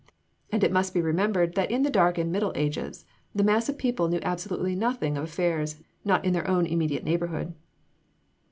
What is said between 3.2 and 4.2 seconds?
the mass of the people knew